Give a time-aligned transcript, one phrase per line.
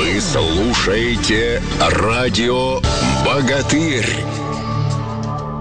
[0.00, 2.80] Вы слушаете радио
[3.22, 4.08] «Богатырь».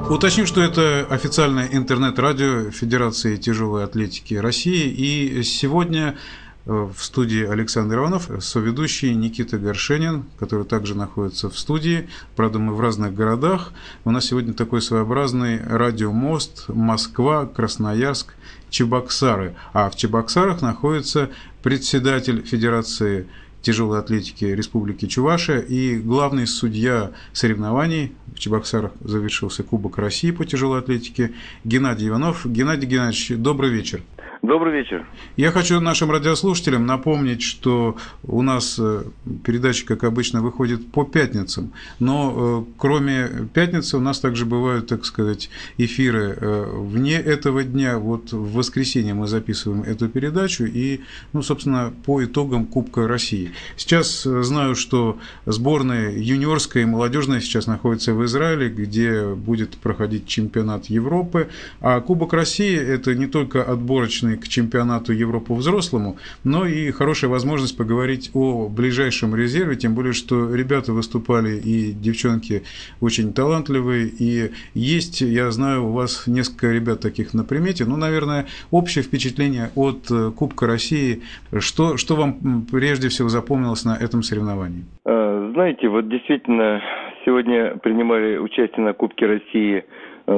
[0.09, 4.87] Уточню, что это официальное интернет-радио Федерации тяжелой атлетики России.
[4.87, 6.17] И сегодня
[6.65, 12.07] э, в студии Александр Иванов, соведущий Никита Горшенин, который также находится в студии.
[12.37, 13.73] Правда, мы в разных городах.
[14.05, 18.35] У нас сегодня такой своеобразный радиомост Москва, Красноярск,
[18.69, 19.55] Чебоксары.
[19.73, 21.29] А в Чебоксарах находится
[21.61, 23.27] председатель Федерации
[23.61, 30.79] тяжелой атлетики Республики Чувашия и главный судья соревнований в Чебоксарах завершился Кубок России по тяжелой
[30.79, 32.45] атлетике Геннадий Иванов.
[32.45, 34.01] Геннадий Геннадьевич, добрый вечер.
[34.41, 35.05] Добрый вечер.
[35.35, 39.03] Я хочу нашим радиослушателям напомнить, что у нас э,
[39.43, 45.03] передача, как обычно, выходит по пятницам, но э, кроме пятницы у нас также бывают, так
[45.03, 47.99] сказать, эфиры э, вне этого дня.
[47.99, 51.01] Вот в воскресенье мы записываем эту передачу и,
[51.33, 53.51] ну, собственно, по итогам Кубка России.
[53.75, 60.85] Сейчас знаю, что сборная юниорская и молодежная сейчас находится в Израиле, где будет проходить чемпионат
[60.85, 61.49] Европы,
[61.81, 67.77] а Кубок России– это не только отборочный к чемпионату Европы взрослому, но и хорошая возможность
[67.77, 72.63] поговорить о ближайшем резерве, тем более, что ребята выступали и девчонки
[73.01, 78.45] очень талантливые, и есть, я знаю, у вас несколько ребят таких на примете, ну, наверное,
[78.71, 81.21] общее впечатление от э, Кубка России,
[81.59, 84.85] что, что вам прежде всего запомнилось на этом соревновании?
[85.05, 86.81] А, знаете, вот действительно,
[87.25, 89.83] сегодня принимали участие на Кубке России Э,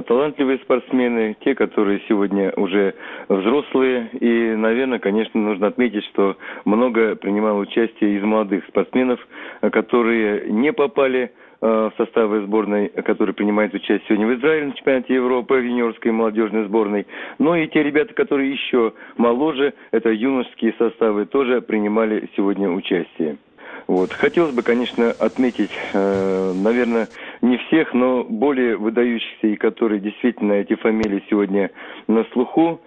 [0.07, 2.95] талантливые спортсмены, те, которые сегодня уже
[3.27, 4.09] взрослые.
[4.19, 9.19] И, наверное, конечно, нужно отметить, что много принимало участие из молодых спортсменов,
[9.61, 11.31] э, которые не попали
[11.61, 16.11] э, в составы сборной, которые принимают участие сегодня в Израиле на чемпионате Европы, в юниорской
[16.11, 17.05] молодежной сборной.
[17.39, 23.37] Но и те ребята, которые еще моложе, это юношеские составы, тоже принимали сегодня участие.
[23.87, 24.11] Вот.
[24.13, 27.07] Хотелось бы, конечно, отметить, э, наверное,
[27.41, 31.71] не всех, но более выдающихся, и которые действительно эти фамилии сегодня
[32.07, 32.81] на слуху.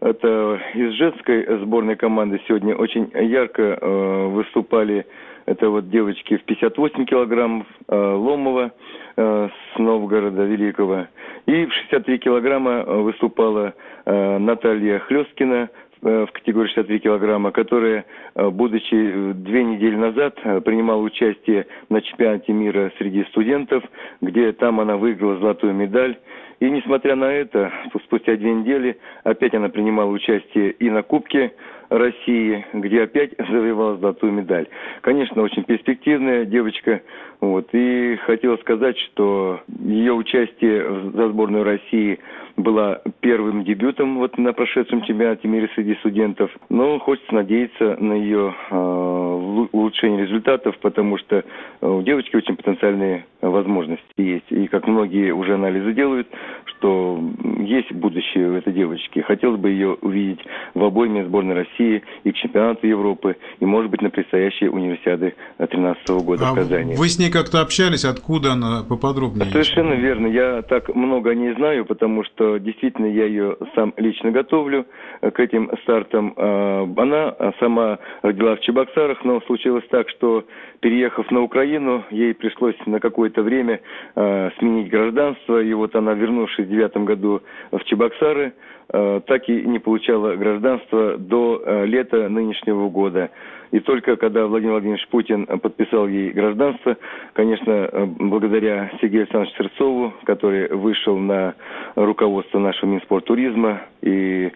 [0.00, 5.06] Это из женской сборной команды сегодня очень ярко э, выступали
[5.48, 8.70] это вот девочки в 58 килограммов, э, Ломова
[9.16, 11.06] э, с Новгорода Великого.
[11.46, 13.72] И в 63 килограмма выступала
[14.04, 15.70] э, Наталья Хлесткина
[16.02, 18.04] в категории 63 килограмма, которая,
[18.34, 23.82] э, будучи э, две недели назад, принимала участие на чемпионате мира среди студентов,
[24.20, 26.18] где там она выиграла золотую медаль.
[26.60, 27.72] И несмотря на это,
[28.04, 31.52] спустя две недели опять она принимала участие и на Кубке
[31.88, 34.68] России, где опять завоевала золотую медаль.
[35.00, 37.02] Конечно, очень перспективная девочка.
[37.40, 42.18] Вот, и хотела сказать, что ее участие за сборную России
[42.56, 46.50] была первым дебютом вот на прошедшем чемпионате мира среди студентов.
[46.68, 51.44] Но хочется надеяться на ее э, улучшение результатов, потому что
[51.80, 54.50] у девочки очень потенциальные возможности есть.
[54.50, 56.26] И как многие уже анализы делают,
[56.66, 57.20] что
[57.60, 59.20] есть будущее у этой девочки.
[59.20, 60.40] Хотелось бы ее увидеть
[60.74, 66.08] в обойме сборной России и к чемпионату Европы, и, может быть, на предстоящей универсиады 2013
[66.24, 66.94] года а в Казани.
[66.96, 68.04] Вы с ней как-то общались?
[68.04, 69.50] Откуда она поподробнее?
[69.50, 70.26] Совершенно верно.
[70.26, 74.86] Я так много не знаю, потому что действительно я ее сам лично готовлю
[75.20, 76.34] к этим стартам.
[76.36, 80.44] А, она сама родила в Чебоксарах, но случилось так, что
[80.80, 83.80] переехав на Украину, ей пришлось на какое-то время
[84.14, 87.40] э, сменить гражданство, и вот она, вернувшись в девятом году
[87.72, 88.52] в Чебоксары,
[88.92, 93.30] э, так и не получала гражданство до э, лета нынешнего года.
[93.70, 96.96] И только когда Владимир Владимирович Путин подписал ей гражданство,
[97.34, 101.54] конечно, э, благодаря Сергею Александровичу Сырцову, который вышел на
[101.96, 104.50] руководство нашего Минспорттуризма и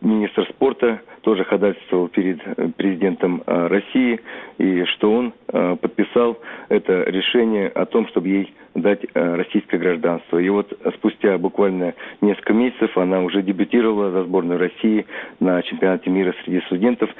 [0.00, 4.20] министр спорта, тоже ходатайствовал перед э, президентом э, России,
[4.58, 6.38] и что он подписал
[6.68, 10.38] это решение о том, чтобы ей дать российское гражданство.
[10.38, 15.06] И вот спустя буквально несколько месяцев она уже дебютировала за сборную России
[15.40, 17.10] на чемпионате мира среди студентов.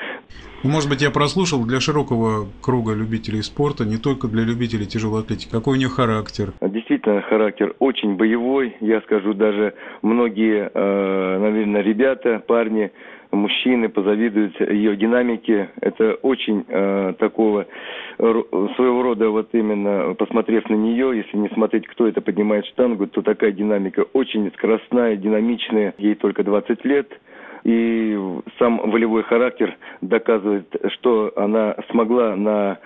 [0.63, 5.51] Может быть, я прослушал для широкого круга любителей спорта, не только для любителей тяжелой атлетики.
[5.51, 6.53] Какой у нее характер?
[6.61, 8.77] Действительно, характер очень боевой.
[8.81, 9.73] Я скажу, даже
[10.03, 12.93] многие, э, наверное, ребята, парни,
[13.33, 15.71] мужчины позавидуют ее динамике.
[15.81, 17.67] Это очень э, такого
[18.19, 23.23] своего рода, вот именно посмотрев на нее, если не смотреть, кто это поднимает штангу, то
[23.23, 25.95] такая динамика очень скоростная, динамичная.
[25.97, 27.11] Ей только 20 лет
[27.65, 28.19] и
[28.59, 32.79] сам волевой характер доказывает, что она смогла на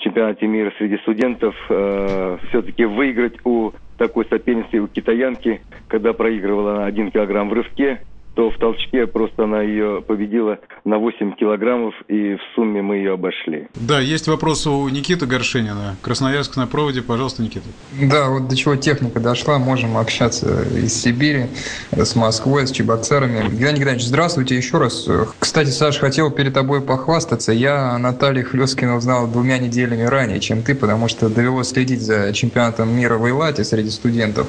[0.00, 6.86] чемпионате мира среди студентов э, все-таки выиграть у такой соперницы, у китаянки, когда проигрывала на
[6.86, 8.00] один килограмм в рывке.
[8.38, 13.14] То в толчке просто она ее победила на 8 килограммов, и в сумме мы ее
[13.14, 13.66] обошли.
[13.74, 15.96] Да, есть вопрос у Никиты Горшенина.
[16.02, 17.02] Красноярск на проводе.
[17.02, 17.66] Пожалуйста, Никита.
[18.00, 19.58] Да, вот до чего техника дошла.
[19.58, 21.46] Можем общаться из Сибири,
[21.90, 23.40] с Москвой, с Чебоксарами.
[23.48, 25.08] Геннадий Геннадьевич, здравствуйте еще раз.
[25.40, 27.50] Кстати, Саш, хотел перед тобой похвастаться.
[27.50, 32.96] Я Наталью Хлескину узнал двумя неделями ранее, чем ты, потому что довелось следить за чемпионатом
[32.96, 34.46] мира в Эйлате среди студентов.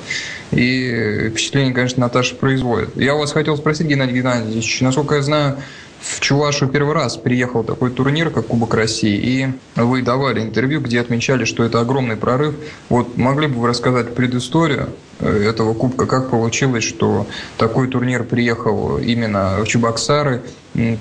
[0.51, 2.95] И впечатление, конечно, Наташа производит.
[2.95, 5.57] Я у вас хотел спросить, Геннадий Геннадьевич, насколько я знаю,
[6.01, 11.01] в Чувашу первый раз приехал такой турнир, как Кубок России, и вы давали интервью, где
[11.01, 12.55] отмечали, что это огромный прорыв.
[12.87, 14.89] Вот могли бы вы рассказать предысторию
[15.19, 17.27] э, этого кубка, как получилось, что
[17.57, 20.41] такой турнир приехал именно в Чебоксары,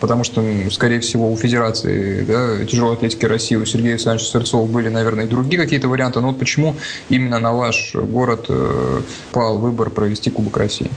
[0.01, 4.89] потому что, скорее всего, у Федерации да, тяжелой атлетики России, у Сергея Александровича Сырцова были,
[4.89, 6.75] наверное, и другие какие-то варианты, но вот почему
[7.09, 9.01] именно на ваш город э,
[9.31, 10.91] пал выбор провести Кубок России?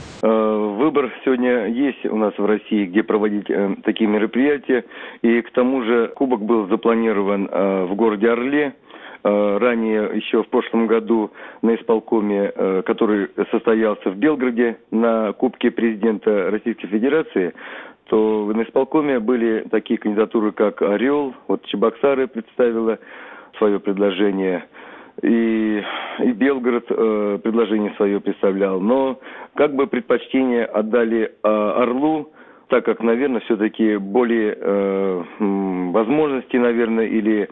[0.92, 4.84] Выбор сегодня есть у нас в России, где проводить э, такие мероприятия.
[5.22, 8.74] И к тому же кубок был запланирован э, в городе Орле.
[9.24, 11.30] Э, ранее, еще в прошлом году,
[11.62, 17.54] на исполкоме, э, который состоялся в Белграде на Кубке президента Российской Федерации,
[18.10, 22.98] то на исполкоме были такие кандидатуры, как «Орел», вот Чебоксары представила
[23.56, 24.66] свое предложение–
[25.20, 25.82] и,
[26.20, 28.80] и Белгород э, предложение свое представлял.
[28.80, 29.20] Но
[29.54, 32.32] как бы предпочтение отдали э, Орлу,
[32.68, 35.22] так как, наверное, все-таки более э,
[35.92, 37.48] возможности, наверное, или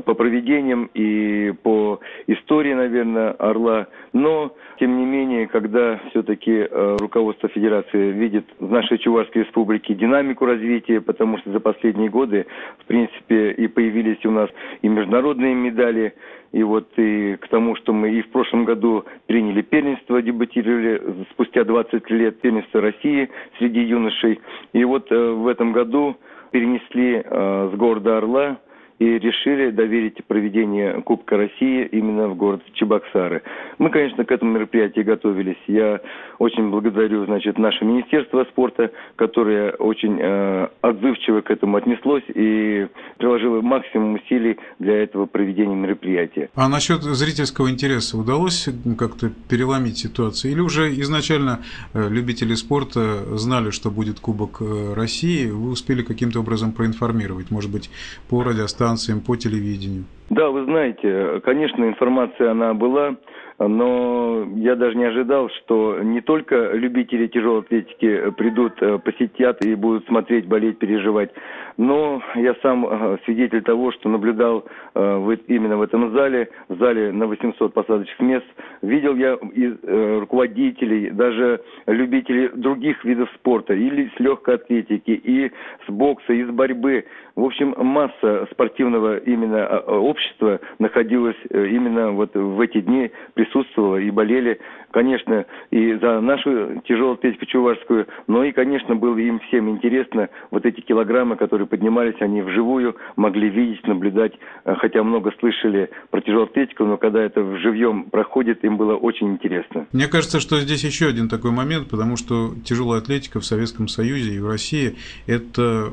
[0.00, 3.86] по проведениям и по истории, наверное, Орла.
[4.12, 10.46] Но, тем не менее, когда все-таки э, руководство Федерации видит в нашей Чувашской Республике динамику
[10.46, 12.46] развития, потому что за последние годы,
[12.78, 14.50] в принципе, и появились у нас
[14.82, 16.14] и международные медали,
[16.52, 21.64] и вот и к тому, что мы и в прошлом году приняли первенство, дебютировали спустя
[21.64, 24.40] 20 лет первенство России среди юношей.
[24.72, 26.16] И вот э, в этом году
[26.52, 28.58] перенесли э, с города Орла
[28.98, 33.42] и решили доверить проведение Кубка России именно в город Чебоксары.
[33.78, 35.56] Мы, конечно, к этому мероприятию готовились.
[35.66, 36.00] Я
[36.38, 42.86] очень благодарю, значит, наше Министерство спорта, которое очень э, отзывчиво к этому отнеслось и
[43.18, 46.50] приложило максимум усилий для этого проведения мероприятия.
[46.54, 50.52] А насчет зрительского интереса удалось как-то переломить ситуацию?
[50.52, 51.60] Или уже изначально
[51.94, 57.72] э, любители спорта знали, что будет Кубок э, России, вы успели каким-то образом проинформировать, может
[57.72, 57.90] быть,
[58.28, 58.83] по радиостанции?
[58.84, 60.04] Станциям, по телевидению?
[60.30, 63.16] Да, вы знаете, конечно, информация она была,
[63.58, 69.74] но я даже не ожидал, что не только любители тяжелой атлетики придут, э, посетят и
[69.74, 71.30] будут смотреть, болеть, переживать,
[71.76, 74.64] но я сам э, свидетель того, что наблюдал
[74.94, 78.46] э, именно в этом зале, в зале на 800 посадочных мест,
[78.82, 79.74] видел я и
[80.18, 85.50] руководителей, даже любителей других видов спорта, или с легкой атлетики, и
[85.86, 87.04] с бокса, и с борьбы.
[87.36, 94.10] В общем, масса спортивного именно общества находилась именно вот в эти дни при присутствовала и
[94.10, 94.58] болели,
[94.90, 100.64] конечно, и за нашу тяжелую атлетику чувашскую, но и, конечно, было им всем интересно вот
[100.64, 104.32] эти килограммы, которые поднимались, они вживую могли видеть, наблюдать,
[104.64, 108.94] э, хотя много слышали про тяжелую атлетику, но когда это в живьем проходит, им было
[108.94, 109.86] очень интересно.
[109.92, 114.34] Мне кажется, что здесь еще один такой момент, потому что тяжелая атлетика в Советском Союзе
[114.34, 114.94] и в России–
[115.26, 115.92] это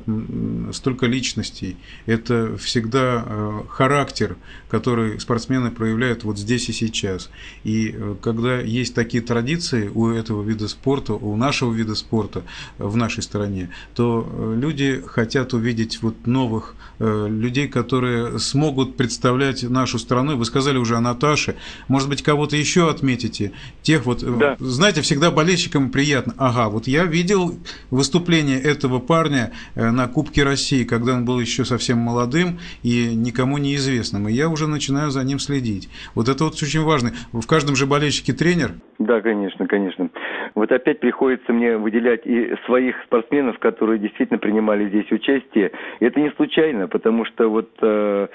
[0.74, 4.36] столько личностей, это всегда э, характер,
[4.69, 7.31] который спортсмены проявляют вот здесь и сейчас.
[7.64, 12.44] И э, когда есть такие традиции у этого вида спорта, у нашего вида спорта
[12.78, 19.64] в нашей стране, то э, люди хотят увидеть вот новых э, людей, которые смогут представлять
[19.64, 20.38] нашу страну.
[20.38, 21.56] Вы сказали уже о Наташе.
[21.88, 23.52] Может быть, кого-то еще отметите?
[23.81, 24.56] Тех вот, да.
[24.60, 26.33] знаете, всегда болельщикам приятно.
[26.38, 27.56] Ага, вот я видел
[27.90, 34.28] выступление этого парня на Кубке России, когда он был еще совсем молодым и никому неизвестным.
[34.28, 35.90] И я уже начинаю за ним следить.
[36.16, 38.71] Вот это вот очень важно в каждом же болельщике тренер?
[39.00, 40.09] Да, конечно, конечно.
[40.54, 45.71] Вот опять приходится мне выделять и своих спортсменов, которые действительно принимали здесь участие.
[46.00, 48.28] И это не случайно, потому что вот э,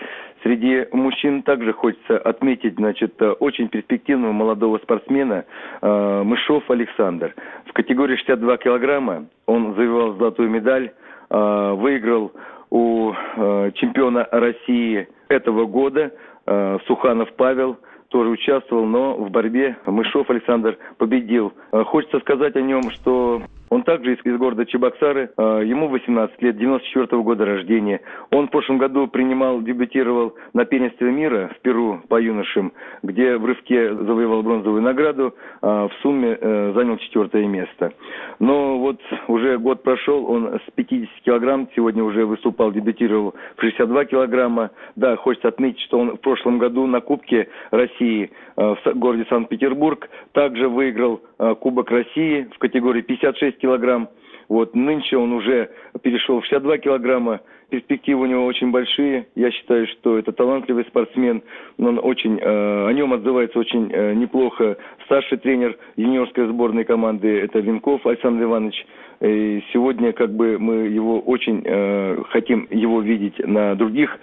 [0.43, 5.45] среди мужчин также хочется отметить, значит, э, очень перспективного молодого спортсмена
[5.83, 7.35] э, Мышов Александр.
[7.67, 10.93] В категории 62 килограмма он завоевал золотую медаль,
[11.29, 12.33] э, выиграл
[12.71, 16.13] у э, чемпиона России этого года
[16.47, 17.77] э, Суханов Павел–
[18.09, 21.53] тоже участвовал, но в борьбе Мышов Александр победил.
[21.73, 26.41] Э, хочется сказать о нем, что Он также из, из города Чебоксары, э, ему 18
[26.43, 28.01] лет, 94 -го года рождения.
[28.31, 33.45] Он в прошлом году принимал, дебютировал на первенстве мира в Перу по юношам, где в
[33.45, 37.93] рывке завоевал бронзовую награду, а в сумме э, занял четвертое место.
[38.39, 44.05] Но вот уже год прошел, он с 50 килограмм, сегодня уже выступал, дебютировал в 62
[44.05, 44.71] килограмма.
[44.95, 50.09] Да, хочется отметить, что он в прошлом году на Кубке России э, в городе Санкт-Петербург
[50.33, 54.09] также выиграл э, Кубок России в категории 56 килограмм.
[54.49, 55.71] Вот нынче он уже
[56.03, 57.41] перешел в 62 килограмма.
[57.69, 59.27] Перспективы у него очень большие.
[59.35, 61.43] Я считаю, что это талантливый спортсмен.
[61.79, 67.41] Он очень, э, о нем отзывается очень э, неплохо старший тренер юниорской сборной команды.
[67.41, 68.87] Это Винков Александр Иванович.
[69.21, 74.19] И сегодня как бы мы его очень э, хотим его видеть на других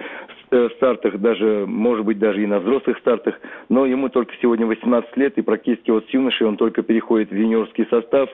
[0.51, 5.17] э, стартах, даже, может быть, даже и на взрослых стартах, но ему только сегодня 18
[5.17, 8.29] лет, и практически вот с юношей он только переходит в юниорский состав.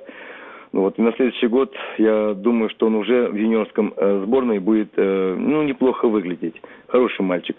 [0.71, 4.59] Ну вот, и на следующий год, я думаю, что он уже в юниорском э, сборной
[4.59, 6.61] будет, э, ну, неплохо выглядеть.
[6.87, 7.57] Хороший мальчик.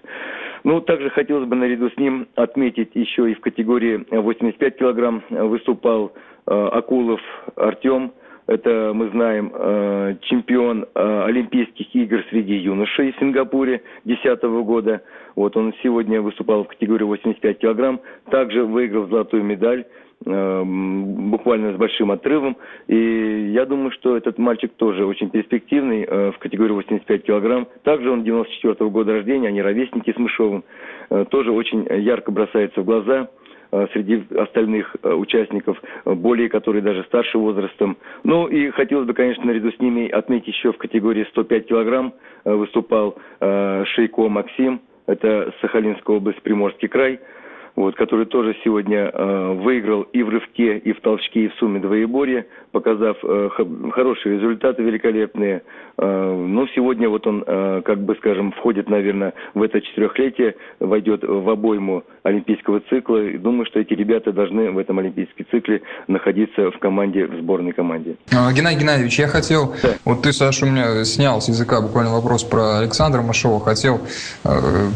[0.62, 6.12] Ну, также хотелось бы наряду с ним отметить еще и в категории 85 килограмм выступал
[6.46, 7.20] э, Акулов
[7.56, 8.12] Артем.
[8.46, 15.02] Это, мы знаем, э, чемпион э, Олимпийских игр среди юношей в Сингапуре 2010 года.
[15.34, 18.00] Вот он сегодня выступал в категории 85 килограмм.
[18.30, 19.84] Также выиграл золотую медаль
[20.24, 22.56] буквально с большим отрывом.
[22.88, 27.66] И я думаю, что этот мальчик тоже очень перспективный э, в категории 85 килограмм.
[27.84, 30.62] Также он 94 -го года рождения, они ровесники с Мышовым.
[31.08, 33.28] Э, тоже очень ярко бросается в глаза
[33.72, 37.96] э, среди остальных участников, более которые даже старше возрастом.
[38.22, 42.12] Ну и хотелось бы, конечно, наряду с ними отметить еще в категории 105 килограмм
[42.44, 47.20] выступал Шейко Максим, это Сахалинская область, Приморский край–
[47.76, 51.80] вот, который тоже сегодня э, выиграл и в рывке, и в толчке, и в сумме
[51.80, 53.48] двоеборья, показав э,
[53.92, 55.62] хорошие результаты, великолепные.
[55.98, 61.22] Э, ну, сегодня вот он, э, как бы скажем, входит, наверное, в это четырехлетие, войдет
[61.22, 63.22] в обойму олимпийского цикла.
[63.22, 67.72] И думаю, что эти ребята должны в этом олимпийском цикле находиться в команде, в сборной
[67.72, 68.16] команде.
[68.32, 69.90] А, Геннадий Геннадьевич, я хотел, да.
[70.04, 74.00] вот ты, Саша, у меня снял с языка буквально вопрос про Александра Машова, хотел
[74.44, 74.48] э,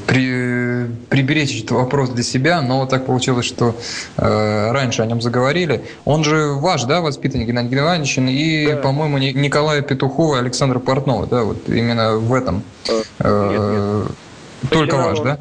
[0.06, 0.73] при,
[1.08, 3.74] приберечь этот вопрос для себя, но так получилось, что
[4.16, 5.84] э, раньше о нем заговорили.
[6.04, 8.76] Он же ваш, да, воспитанник Геннадий Геннадьевич, и, да.
[8.76, 12.62] по-моему, Николая Петухова и Александра Портнова, да, вот именно в этом.
[12.88, 14.08] Э, э нет,
[14.62, 14.70] нет.
[14.70, 15.38] Только ваш, он, да?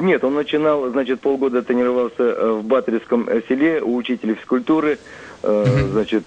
[0.00, 4.98] Нет, он начинал, значит, полгода тренировался э, в Батаревском селе у учителя физкультуры,
[5.42, 6.24] э, значит,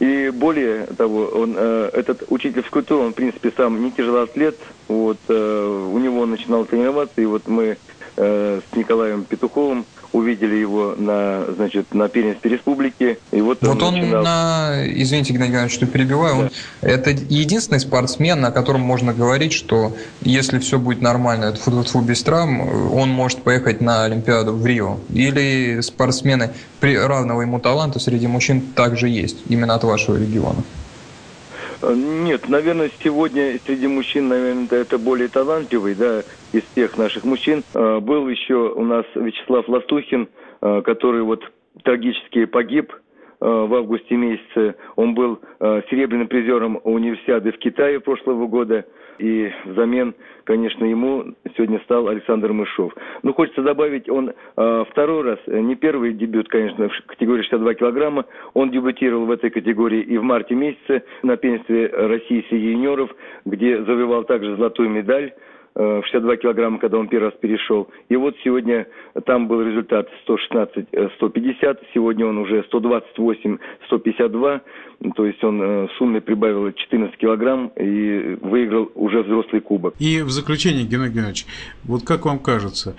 [0.00, 4.58] и более того, он, этот учитель физкультуры, он, в принципе, сам не тяжелоатлет,
[4.88, 7.76] вот, у него он начинал тренироваться, и вот мы
[8.16, 9.84] с Николаем Петуховым
[10.14, 13.18] увидели его на, значит, на первенстве республики.
[13.32, 14.22] И вот, вот он, начинал...
[14.22, 16.40] на, извините, Геннадий Геннадьевич, что перебиваю, да.
[16.42, 22.02] он, это единственный спортсмен, на котором можно говорить, что если все будет нормально, это футбол
[22.02, 24.98] без травм, он может поехать на Олимпиаду в Рио.
[25.12, 30.62] Или спортсмены при равного ему таланта среди мужчин также есть, именно от вашего региона.
[31.92, 36.22] Нет, наверное, сегодня среди мужчин, наверное, это более талантливый, да,
[36.52, 37.62] из всех наших мужчин.
[37.74, 40.28] А, был еще у нас Вячеслав Ластухин,
[40.60, 41.42] а, который вот
[41.82, 42.92] трагически погиб
[43.40, 44.76] в августе месяце.
[44.96, 48.86] Он был серебряным призером универсиады в Китае прошлого года.
[49.18, 52.92] И взамен, конечно, ему сегодня стал Александр Мышов.
[53.22, 57.74] Ну, хочется добавить, он э, второй раз, э, не первый дебют, конечно, в категории 62
[57.74, 58.26] килограмма.
[58.54, 63.10] Он дебютировал в этой категории и в марте месяце на первенстве России среди юниоров,
[63.44, 65.32] где завоевал также золотую медаль
[65.74, 67.88] в 62 килограмма, когда он первый раз перешел.
[68.08, 68.86] И вот сегодня
[69.26, 74.60] там был результат 116-150, сегодня он уже 128-152.
[75.16, 79.94] То есть он э, в сумме прибавил 14 килограмм и выиграл уже взрослый кубок.
[79.98, 81.46] И в заключение, Геннадий Геннадьевич,
[81.84, 82.94] вот как вам кажется,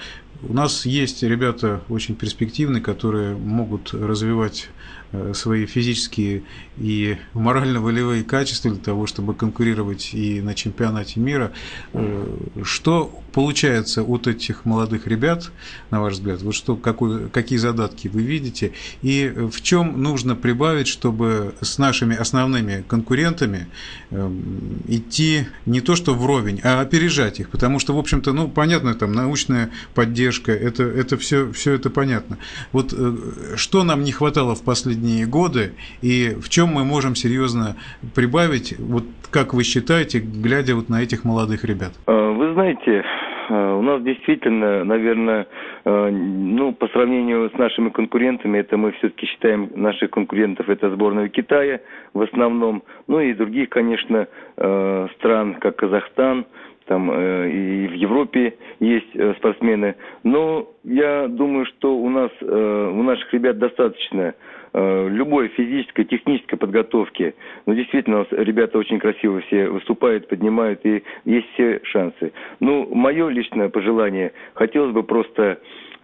[0.47, 4.69] у нас есть ребята очень перспективные, которые могут развивать
[5.04, 6.43] Э, свои физические
[6.77, 11.51] и морально-волевые качества для того, чтобы конкурировать и на чемпионате мира.
[11.93, 15.51] Э, что получается от этих молодых ребят,
[15.91, 16.41] на ваш взгляд?
[16.41, 18.71] Вот что, какой, какие задатки вы видите?
[19.01, 23.67] И в чем нужно прибавить, чтобы с нашими основными конкурентами
[24.11, 27.49] эм, идти не то что вровень, а опережать их?
[27.49, 32.37] Потому что, в общем-то, ну, понятно, там научная поддержка, это, это все, все это понятно.
[32.71, 37.15] Вот э, что нам не хватало в последние последние годы и в чем мы можем
[37.15, 37.75] серьезно
[38.15, 41.91] прибавить, вот как вы считаете, глядя вот на этих молодых ребят?
[42.07, 43.03] А, вы знаете,
[43.49, 45.45] у нас действительно, наверное,
[45.85, 51.79] ну, по сравнению с нашими конкурентами, это мы все-таки считаем наших конкурентов, это сборная Китая
[52.13, 56.45] в основном, ну и других, конечно, стран, как Казахстан,
[56.85, 59.95] там э, и в Европе есть э, спортсмены.
[60.23, 64.33] Но я думаю, что у нас, э, у наших ребят достаточно
[64.73, 67.35] э, любой физической, технической подготовки.
[67.65, 72.33] Но действительно, у нас ребята очень красиво все выступают, поднимают, и есть все шансы.
[72.59, 75.59] Ну, мое личное пожелание, хотелось бы просто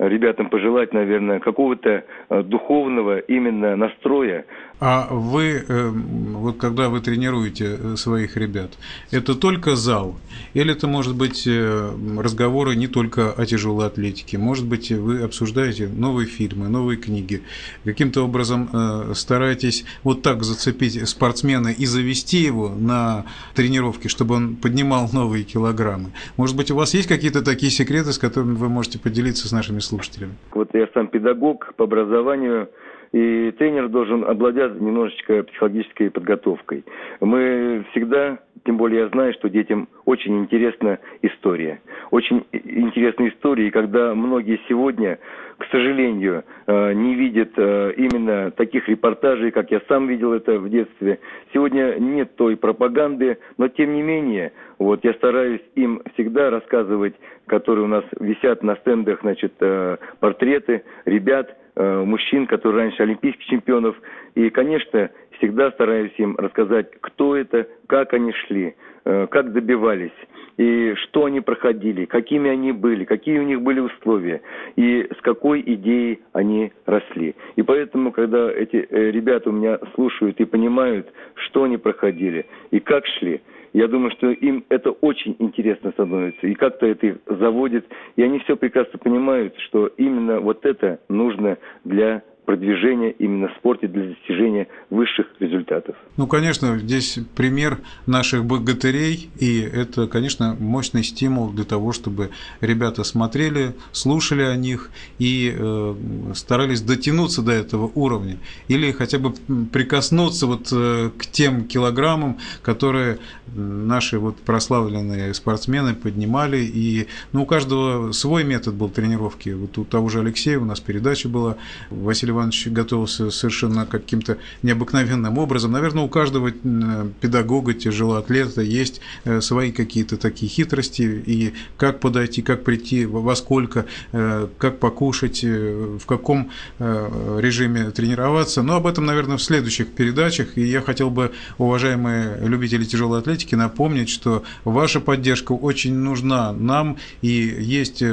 [0.08, 4.46] ребятам пожелать, наверное, какого-то э, духовного именно настроя.
[4.79, 8.72] А вы, э, вот когда вы тренируете э, своих ребят,
[9.12, 10.15] это только зал?
[10.53, 14.38] Или это может быть разговоры не только о тяжелой атлетике?
[14.38, 17.43] Может быть, вы обсуждаете новые фильмы, новые книги?
[17.84, 18.70] Каким-то образом
[19.13, 26.12] стараетесь вот так зацепить спортсмена и завести его на тренировки, чтобы он поднимал новые килограммы?
[26.38, 29.79] Может быть, у вас есть какие-то такие секреты, с которыми вы можете поделиться с нашими
[29.91, 30.38] слушателям?
[30.53, 32.69] Вот я сам педагог по образованию,
[33.12, 36.86] и тренер должен обладать немножечко психологической подготовкой.
[37.19, 41.82] Мы всегда, тем более я знаю, что детям очень интересна история.
[42.12, 45.20] Очень интересна история, и когда многие сегодня,
[45.58, 50.70] к сожалению, э, не видят э, именно таких репортажей, как я сам видел это в
[50.70, 51.20] детстве,
[51.53, 57.15] сегодня нет той пропаганды, но тем не менее, вот я стараюсь им всегда рассказывать,
[57.48, 63.96] которые у нас висят на стендах, значит, э, портреты ребят, мужчин, которые раньше олимпийских чемпионов.
[64.36, 65.10] И, конечно,
[65.41, 70.12] всегда стараюсь им рассказать, кто это, как они шли, э, как добивались,
[70.57, 74.41] и что они проходили, какими они были, какие у них были условия,
[74.75, 77.36] и с какой идеей они росли.
[77.55, 82.79] И поэтому, когда эти э, ребята у меня слушают и понимают, что они проходили и
[82.79, 83.41] как шли,
[83.74, 87.86] я думаю, что им это очень интересно становится, и как-то это их заводит,
[88.17, 93.88] и они все прекрасно понимают, что именно вот это нужно для продвижения именно в спорте
[93.88, 95.95] для достижения высших результатов.
[96.17, 103.03] Ну, конечно, здесь пример наших богатырей, и это, конечно, мощный стимул для того, чтобы ребята
[103.03, 105.95] смотрели, слушали о них и э,
[106.33, 109.33] старались дотянуться до этого уровня, или хотя бы
[109.71, 113.19] прикоснуться вот э, к тем килограммам, которые
[113.53, 119.50] наши вот прославленные спортсмены поднимали, и ну, у каждого свой метод был тренировки.
[119.50, 121.57] Вот у того же Алексея у нас передача была,
[121.89, 125.72] Василий Иванович готовился совершенно каким-то необыкновенным образом.
[125.72, 132.41] Наверное, у каждого э, педагога, тяжелоатлета есть э, свои какие-то такие хитрости, и как подойти,
[132.41, 138.61] как прийти, во сколько, э, как покушать, в каком режиме тренироваться.
[138.61, 140.57] Но об этом, наверное, в следующих передачах.
[140.57, 146.98] И я хотел бы, уважаемые любители тяжелой атлетики, напомнить, что ваша поддержка очень нужна нам,
[147.22, 148.03] и есть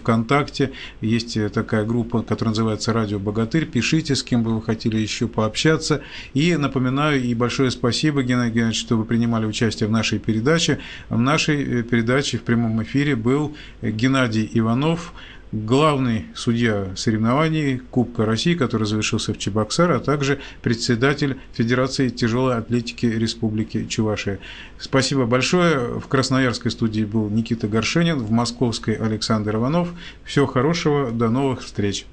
[0.00, 3.66] ВКонтакте, есть такая группа, которая называется «Радио Богатырь», Богатырь.
[3.66, 6.02] Пишите, с кем бы вы хотели еще пообщаться.
[6.34, 10.78] И напоминаю, и большое спасибо, Геннадий Геннадьевич, что вы принимали участие в нашей передаче.
[11.08, 15.12] В нашей э, передаче в прямом эфире был Геннадий Иванов,
[15.52, 23.06] главный судья соревнований Кубка России, который завершился в Чебоксар, а также председатель Федерации тяжелой атлетики
[23.06, 24.38] Республики Чувашия.
[24.78, 25.98] Спасибо большое.
[25.98, 29.88] В Красноярской студии был Никита Горшенин, в Московской Александр Иванов.
[30.24, 32.06] Всего хорошего, до новых встреч.